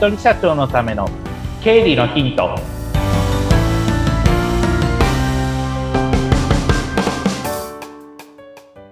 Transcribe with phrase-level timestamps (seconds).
[0.00, 1.06] 人社長のための
[1.62, 2.58] 経理のヒント。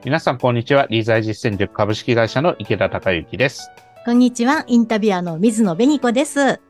[0.04, 0.86] 皆さんこんにちは。
[0.90, 3.70] 理財実践塾株式会社の池田孝之です。
[4.04, 4.64] こんにちは。
[4.66, 6.60] インタビュアーの水野紅子です。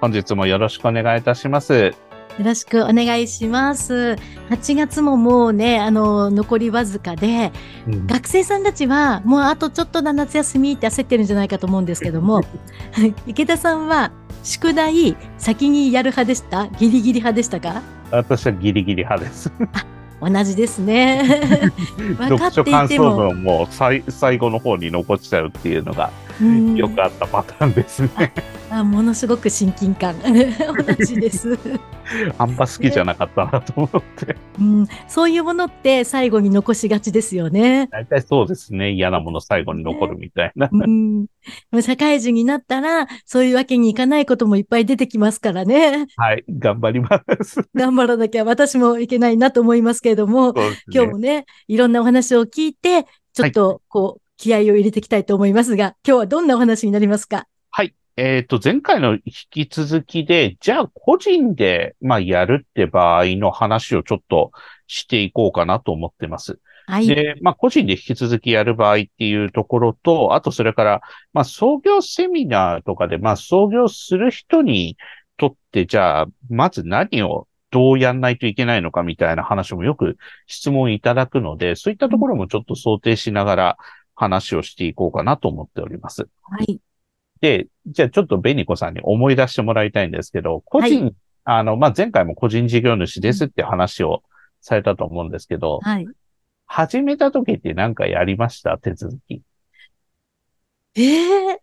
[0.00, 1.92] 本日もよろしくお願いいたします
[2.38, 4.16] よろしくお願いします。
[4.50, 7.52] 8月ももうね、あの、残りわずかで、
[7.88, 12.42] うん、学生さんたちはもうあとちょっとな夏休みって焦ってるんじゃないかと思うんですけども、
[13.26, 14.12] 池田さんは
[14.44, 16.68] 宿題先にやる派でした？
[16.78, 17.82] ギリギリ派でしたか？
[18.12, 19.50] 私はギリギリ派です。
[20.20, 21.22] 同じですね。
[22.18, 22.64] 分かっていても。
[22.64, 26.10] 読書感想文も最最後の方に残っちゃうっていうのが
[26.76, 28.32] よくあったパターンですね。
[28.70, 31.58] あものすごく親近感 同じです。
[32.38, 34.86] あんま好きじゃなかったなと思って、うん。
[35.06, 37.88] そういうものって最後に残しがちですよね。
[37.90, 38.92] 大体そうですね。
[38.92, 40.68] 嫌なもの最後に残るみたいな。
[40.72, 41.26] うん、
[41.82, 46.06] 社会人になったら、そういうわけにいかないこともいっぱい出てきますからね。
[46.16, 47.68] はい、頑張ります。
[47.74, 50.62] 頑張らなきゃ私もいけないなと思いますけれども、ね、
[50.92, 57.46] 今日もね、いろんなお話を聞いて、ちょっとこう、はい気合を入れていきたいと思いますが、今日はどんなお話になりますか？
[57.70, 57.92] はい。
[58.18, 64.50] えっ、ー、と、前回の引き続きで、じゃあ個人で、まあ、やるって場合の話をちょっと
[64.88, 66.58] していこうかなと思ってます。
[66.86, 67.06] はい。
[67.06, 71.00] で、まあ、個人で引き続きやる場合っていうところと、あとそれから、
[71.32, 74.96] まあ、創業セミナーとかで、まあ、創業する人に
[75.36, 80.16] とって、じゃあ、まず何をどうやんないといけないのかみたいな話もよく
[80.48, 83.78] 質問いただくので、そういったところもちょっと想定しながら、
[84.18, 86.28] 話をしていこうかなと思っております。
[86.42, 86.80] はい。
[87.40, 94.22] で、じゃあちょっとベニコさんに思い出してもらいたいんですけど、個人、はい、あの、まあ、前回も個人事業主ですって話を
[94.60, 96.06] されたと思うんですけど、はい。
[96.66, 98.76] 始めた時って何かやりました？
[98.76, 99.40] 手続き。
[100.96, 101.02] え
[101.52, 101.60] え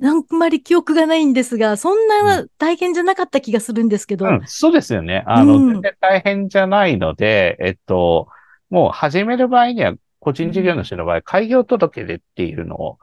[0.00, 4.26] ー、あんまり記憶がないんですが、そんな大変じゃなかった気がするんですけど。
[4.26, 5.24] うん、そうですよね。
[5.26, 8.28] あの、うん、全然大変じゃないので、えっと、
[8.70, 9.92] もう始める場合には、
[10.22, 12.98] 個人事業主の場合、開業届でっていうのを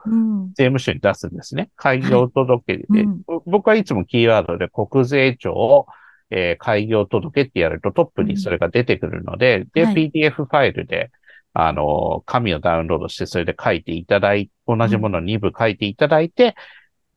[0.54, 1.68] 税務署に出すんですね。
[1.76, 3.02] 開業届で、はい。
[3.02, 5.86] うん、僕はいつもキーワードで国税庁、
[6.30, 11.10] えー、開業届ってやるとトップにそれが出てくるので、うん、で、はい、PDF ファイルで、
[11.52, 16.56] あの、紙をダウンロードして、それで書いていただい、同じものを2部書いていただいて、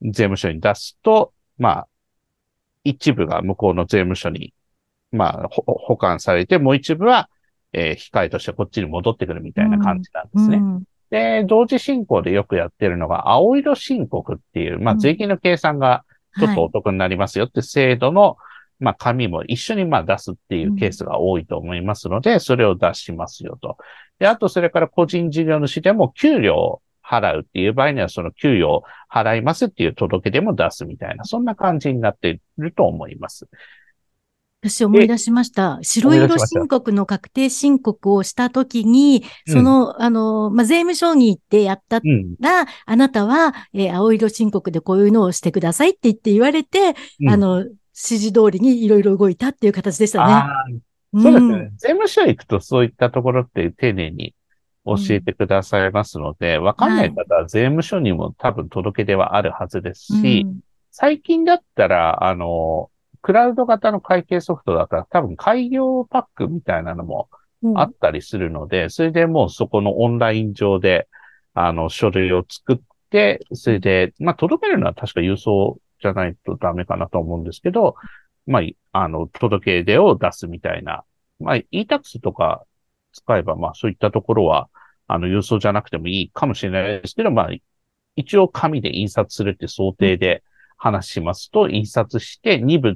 [0.01, 1.87] うん、税務署に出すと、まあ、
[2.83, 4.53] 一部が向こうの税務署に、
[5.13, 7.29] まあ、保管されて、もう一部は、
[7.73, 10.57] えー、控えとしてこっちに戻ってくるみたいな感じなんですね。
[10.57, 16.05] うんうん、で、同時進行でよくやってるのが、青色申告っていう、まあ、税金の計算が
[16.39, 18.35] ちょっとお得になりますよって制度の、はい、
[18.79, 23.77] まあ、紙も一緒にまあ出すっていうケースが多いと思いますので、それを出しますよと。
[24.19, 33.47] で、あとそれから個人事業主でも給料を払うっていう場合には、その給与を払いますっていう届け出も出すみたいな、そんな感じになっていると思います。
[34.69, 35.79] 私思い出しました。
[35.81, 42.01] 白色申告の確定申告をしたときに、その、うん、あの、まあ、税務署に行ってやったら、
[42.61, 50.81] うん、あなたは、えー、青色申告でこういうのをしてくださいって言って言われて、うん、あの、指示通りにいろいろ動いたっていう形でしたね。
[51.21, 51.71] そうですね。
[51.77, 54.33] 税務署行くとそういったところって丁寧に
[54.85, 60.47] 教えてくださいますので、わ、かんない方は税務署にも多分届け出はあるはずですし、
[60.91, 62.89] 最近だったら、あの、
[63.23, 67.29] クラウド型の会計ソフトだから多分開業パックみたいなのも
[67.75, 71.07] あったりするので、うん、それでもうそこのオンライン上で、
[71.53, 72.79] あの、書類を作っ
[73.09, 77.95] て、それで、まあ、届けるのは確か郵送じゃないとダメかなと思うんですけど、
[78.45, 81.05] まあ、あの、届け出を出すみたいな。
[81.39, 82.65] まあ、e-tax とか
[83.13, 84.69] 使えば、まあ、そういったところは、
[85.07, 87.49] あの、郵送じゃなくてもいいかもしれないですけど、まあ、
[88.17, 90.43] 一応紙で印刷するって想定で
[90.77, 92.93] 話しますと、印刷して2部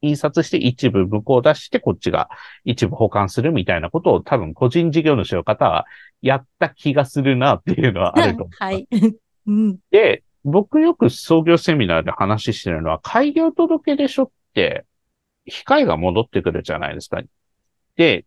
[0.00, 2.28] 印刷して一部向こう出してこっちが
[2.64, 5.86] 一部保管するみたいなことを多分個人事業主の方は
[6.22, 8.88] やった気がするなっていうのはあると思はい。
[9.46, 14.84] うん、で、僕よく創業セミナーで話してるのは開業届でしょって
[15.50, 17.22] 控えが戻ってくるじゃないですか。
[17.96, 18.24] で、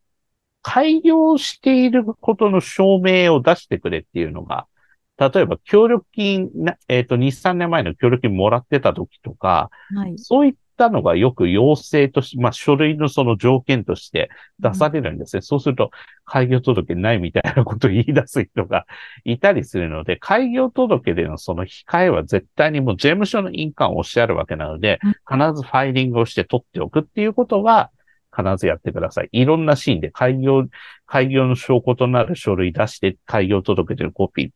[0.62, 4.68] 開業していることの証明を出してくれっていうのが、
[5.18, 6.50] 例えば協力金、
[6.88, 14.30] えっ、ー、と、2、3年前の協力金もらってた時とか、はい、そういっったのがよく要請とし、まあ、書類のその条件として
[14.60, 15.38] 出されるんですね。
[15.38, 15.92] うん、そうすると、
[16.26, 18.88] 開業届ないみたいなことを言い出す人が
[19.24, 25.00] いたりするので、開業届でのその控えは絶対にもう税務署の印鑑をおっしゃるわけなので、
[25.30, 27.92] 必ずファイリングをして取っておくっていうことは、
[28.36, 29.30] 必ずやってください。
[29.34, 30.66] いろんなシーンで開業、
[31.06, 34.52] 開業の証拠となる書類出して、開業届でのコピーっ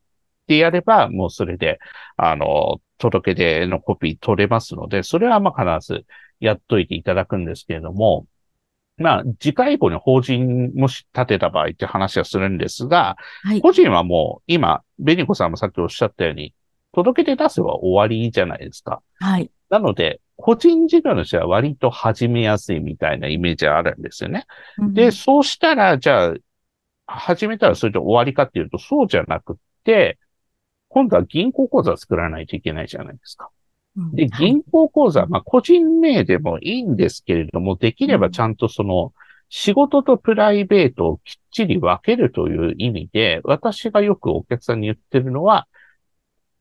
[0.48, 1.80] てやれば、もうそれで、
[2.16, 6.06] あの、届け出のコピー取れますので、それはまあ必ず
[6.40, 8.28] やっといていただくんですけれども、
[8.98, 16.54] まあ、次回以降に法人もし立てた場合って話はするんですが、はい、個人はもう今、ベニコさんもさっきおっしゃったように、
[16.94, 19.02] 届け出出せば終わりじゃないですか。
[19.20, 19.52] はい。
[19.70, 24.46] なので、個人事業主は割と始めやすいみたいなイメージがあるんですよね。
[24.78, 26.34] うん、で、そうしたら、じゃあ、
[27.08, 30.18] 始めたらそれで終わりかっていうと、そうじゃなくって、
[30.96, 33.50] 今度は銀行口座作らないといけないじゃないですか。
[34.14, 39.12] で、銀行口座、まあ、個人名でもいいんですけれども、できればちゃんとその、
[39.50, 45.68] 仕事とプライベートをきっちり分けるという意味で、私がよくお客さんに言ってるのは、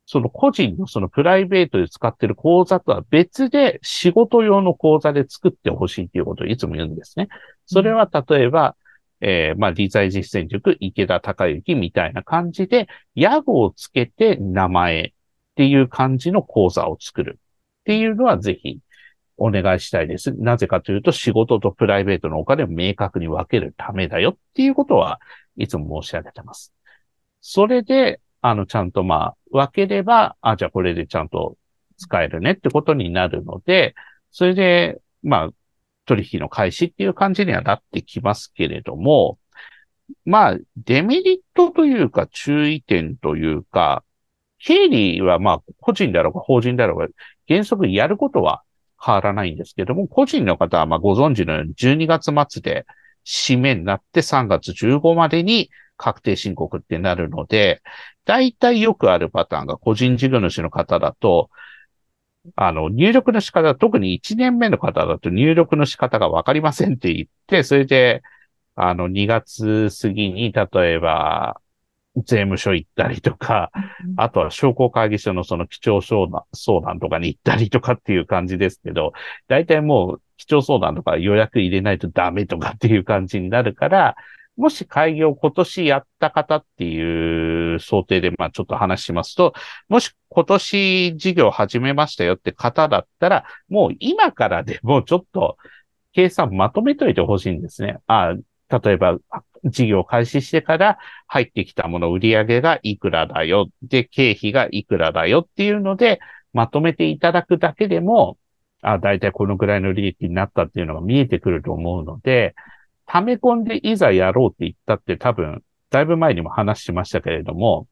[0.05, 7.29] その個人のそのプライベートで使ってる口座とは別で仕事用の口座で作ってほしいということをいつも言うんですね。
[7.65, 8.75] それは例えば、
[9.21, 15.11] えー、まあ、理財実践塾、池田隆之みたいな感じで、屋号をつけて名前っ
[15.55, 17.39] ていう感じの講座を作る
[17.81, 18.79] っていうのはぜひ
[19.37, 20.33] お願いしたいです。
[20.33, 25.19] なぜかというと仕事とプライベートのお金を明確に分けるためだよっていうことは
[25.57, 26.73] いつも申し上げてます。
[27.41, 31.57] それで、あの、ちゃんとまあ、分ければ、あ、じゃあこれでちゃんと
[31.97, 33.95] 使えるねってことになるので、
[34.31, 35.49] それで、まあ、
[36.05, 39.37] 取引の開始っていう感じにはなってきますけれども、
[40.25, 44.03] まあ、デメリットというか注意点というか、
[44.59, 47.07] 経理はまあ、個人であろうが法人であろうが、
[47.47, 48.63] 原則やることは
[49.03, 52.85] 変わらないんですけども、個人の方はまあご存知のように12月末で
[53.25, 57.81] 締めになって3月15までに確定申告ってなるので、
[58.25, 61.49] 大体よくあるパターンが個人事業主の方だと、
[62.55, 68.23] あの、入力の仕方、特に1年目の方だと入力の仕方がわかりませんって言って、それで、
[68.75, 71.61] あの、2月過ぎに、例えば、
[72.23, 73.71] 税務署行ったりとか、
[74.15, 79.11] あとは商工会議所のその基調相談相談とかに行ったりとかっていう感じですけど、
[79.47, 84.15] 大体もう基調相談とか予約入れないとダメとかっていう感じになるから、
[84.57, 89.53] もし開業今年やった方っていう想定で、まあちょっと話しますと、
[89.89, 95.57] もし今年事業始めましたよって方だったら、もう今からでもちょっと
[96.13, 97.97] 計算まとめといてほしいんですね。
[98.07, 98.35] あ
[98.69, 99.17] 例えば、
[99.63, 100.97] 事業開始してから
[101.27, 103.67] 入ってきたもの売上がいくらだよ。
[103.83, 106.19] で、経費がいくらだよっていうので、
[106.53, 108.37] まとめていただくだけでも、
[108.81, 112.55] あ、だいたいこのぐらいの利益になったっていうのが見えてくると思うので、
[113.05, 117.87] 溜め込んでいざやろうって言ったって多分、だいぶ前にも話しましたけれども、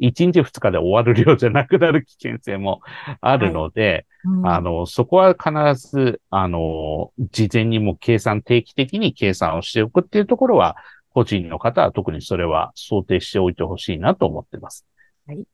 [0.00, 2.80] 1日2日で終わる量じゃなくなる危険性も
[3.20, 10.76] あるので、はいうん、あの、そこは必ず、あの、事前にも計算、定期的に計算をしておくっていうところは、
[11.10, 14.86] 個人の方は特にそれは想定しておいてほしいなと思ってます。
[15.26, 15.44] はい。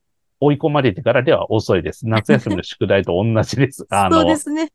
[0.40, 2.08] 追い込まれてからでは遅いです。
[2.08, 3.86] 夏休みの宿題と同じです。
[3.90, 4.72] あの、そうですね。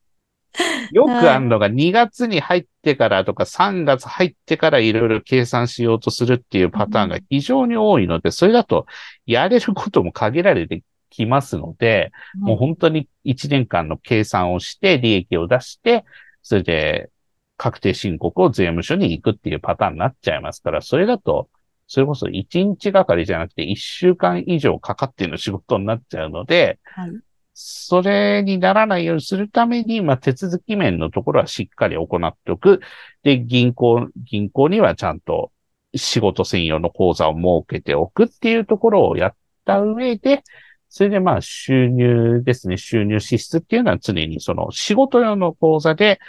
[0.91, 8.85] よくあるのが2月に入ってからとか3月入ってからいろいろ計算しようとするっていうパターンが非常に多いので、それだと
[9.25, 16.05] やれることも限られてきますので、もう本当に1年間の計算をして利益を出して、
[16.41, 17.09] それで
[17.57, 21.49] 確定申告を税務署に行くっていうパターンになっちゃいますから、それだと、
[21.87, 27.11] それこそ1日がかりじゃなくて1週間以上かかっての仕事になっちゃうので、はい、
[27.59, 32.81] それにならないようにするために、まあ、手続き面のところはしっかり行っておく。
[33.23, 35.51] で、銀行、銀行にはちゃんと
[35.95, 39.35] 仕事専用の口座を設けておくっていうところをやっ
[39.65, 40.43] た上で、
[40.87, 46.19] それでまあ収入ですね、収入支出っていうのは常にその仕事用の口座で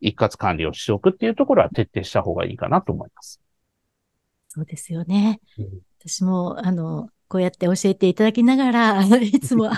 [0.00, 3.42] 一括管理をしておくっていうところは徹底した方がいいかなと思います。
[4.48, 5.42] そうですよね。
[5.58, 5.68] うん、
[6.00, 9.70] 私も、あの、こうやって教えていただきながら、 いつも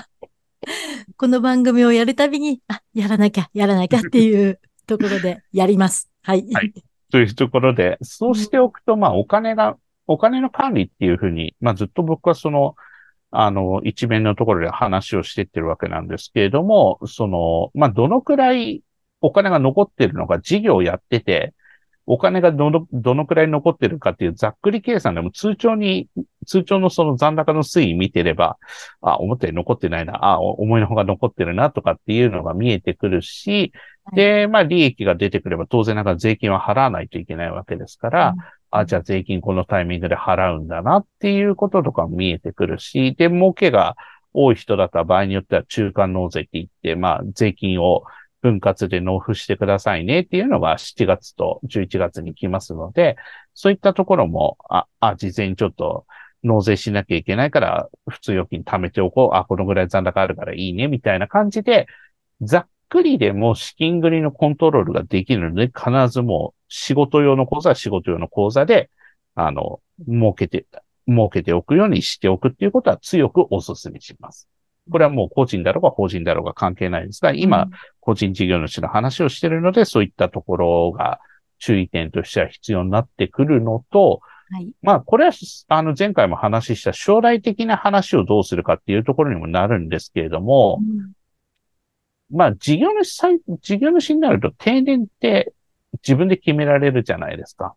[1.16, 6.10] この番組をやるたびに、あ、やらなきゃ、やらなきゃっていう ところでやります。
[6.22, 6.46] はい。
[6.52, 6.72] はい。
[7.10, 9.76] というところで、そうしておくと、まあ、お金が、
[10.06, 12.76] お金の管理っていうふうに、まあ、ずっと僕はその、
[13.30, 18.82] あの、一面のところで話をしてってるわけなんですけれども、その、まあ、どのくらい
[19.20, 21.54] お金が残ってるのか、事業をやってて、
[22.12, 26.08] お金がどの、どのくらい残ってるかっていうざっくり計算でも通帳に、
[26.44, 28.58] 通帳のその残高の推移見てれば、
[29.00, 33.72] あ、思ったより残ってないな、あ、思いの方が残ってるなとかっていうのが見えてくるし、
[34.12, 43.94] で、まあ利益が出てくれば当然ながら税金は払わないといけないわけですから、うん、あ、じゃあ税金このタイミングで払うんだなっていうこととか見えてくるし、で、儲けが
[44.32, 48.02] 多い人だったら場合によっては中間納税って言って、まあ税金を
[48.40, 53.16] 分割で納付してくださいねっていうのが7月と11月に来ますので、
[53.54, 56.06] そういったところも、あ、あ、事前にちょっと
[56.42, 59.36] 納税しなきゃいけないから、普通預金貯めておこう。
[59.36, 61.86] あ、このぐらい残高あるからいいね、みたいな感じで、
[62.40, 68.90] ざっくりでも資金繰りのコントロールができるので、必ずもう仕事用の口座は仕事用の口座で、
[69.34, 70.66] あの、儲けて、
[71.06, 74.48] 儲けておくようにしておくっていうことは強くお勧めします。
[74.90, 77.68] これはもう個人だろうが法人だろうが関係ないですが、今、
[78.00, 81.20] 個人事業主の話をしているので、そういったところが
[81.58, 84.20] 注意点としては必要になってくるのと、
[84.52, 85.32] はい、まあ、これは、
[85.68, 91.12] あの、前回も話した将来的な話をどうするかっていうところにもなるんですけれども、うん、
[92.36, 95.52] まあ、事業主事業主になると定年って
[96.02, 97.74] 自分で決められるじゃないですか。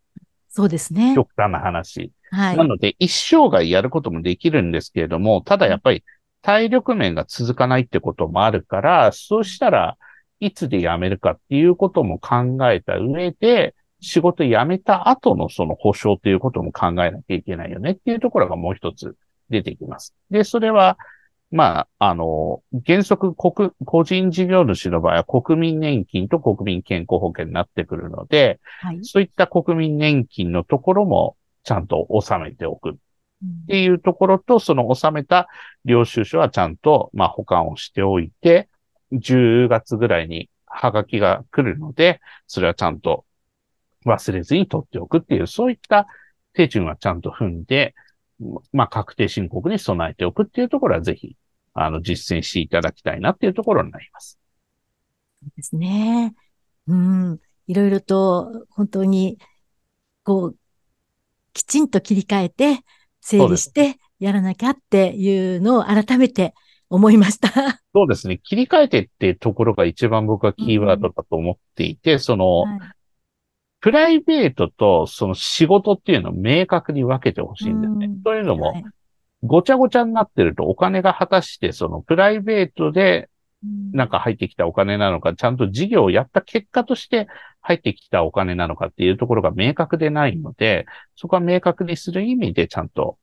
[0.49, 1.13] そうですね。
[1.15, 2.11] 極端な話。
[2.31, 2.57] はい。
[2.57, 6.03] なので、一生涯やることもできるんですけれども、ただやっぱり
[6.43, 9.97] 体力面が続かないってこともあるから、そうしたら
[10.39, 19.15] いつで辞めるかっていうことも考えた上で、仕事辞めた後のその保証ということも考えなきゃいけないよねっていうところがもう一つ
[19.49, 20.13] 出てきます。
[20.29, 20.97] で、それは、
[21.49, 32.93] まあ、あの、原則国、個人事業主の場合は国民年金と国民健康保険になってくるので、はい、そういった国民年金のところもちゃんと収めておくっ
[33.63, 35.47] っていうところと、その収めた
[35.85, 38.69] 領収書はちゃんと、まあ、保管をしておいて、
[39.11, 43.25] 10月ぐらいにハガキが来るので、それはちゃんと
[44.05, 46.07] 忘れずに取っておくっていう、そういった
[46.53, 47.95] 手順はちゃんと踏んで、
[48.71, 51.35] まあ、確定申告に備えておくっていうところはぜひ、
[51.73, 54.39] あの、実践していただきたいなっていうところになります。
[55.41, 56.33] そうですね。
[56.87, 57.39] うん。
[57.67, 59.37] いろいろと、本当に、
[60.23, 60.57] こう、
[61.53, 62.79] きちんと切り替えて、
[63.23, 66.53] 整理してやらなきゃっていうのを改めて
[66.89, 67.49] 思いました。
[67.95, 68.39] そうですね。
[68.43, 72.79] 切り替えてってところが一番僕はキーワードだと思っていて、うん、その、はい、
[73.79, 78.05] プライベートとその仕事っていうのを明確に分けてほしいんですね。
[78.07, 78.83] うん、というのも、はい、
[79.41, 83.29] ごちゃごちゃになってるとお金が果たしてそのプライベートで
[83.93, 87.27] なんか入ってきたお金なのか、ちゃんと事業をやった結果として
[87.61, 93.17] 入ってきたお金なのかっていうところが明確でないので、そこは明確にする意味でちゃんと、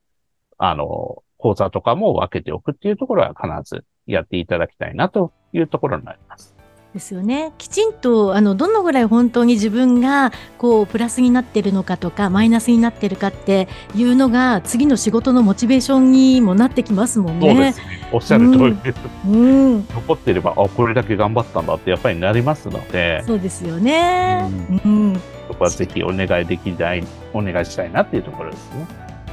[0.59, 6.60] あの、講座とかも分けておくっていうところは必ずやっていただきたいなというところになります。
[6.93, 7.53] ですよね。
[7.57, 17.55] きちんとあのどのぐらい本当に自分がこうプラスになってるのかとかマイナスになってるかっていうのが次の仕事のモチベーションにもなってきますもんね。
[17.55, 18.09] そうですね。
[18.13, 18.99] おっしゃる通りです。
[19.25, 23.23] うん、残ってればあこれだけ頑張ったんだってやっぱりなりますので。
[23.25, 24.49] そうですよね。
[24.85, 25.13] うん。
[25.13, 28.87] うん、そこはぜひお願いできないお願いしたいなっていうところですね。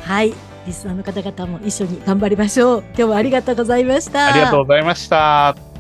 [0.04, 0.34] はい。
[0.68, 2.84] リスナーの方々も一緒に頑張りましょう。
[2.90, 4.28] 今日はありがとうございました。
[4.28, 5.77] ありがとうございました。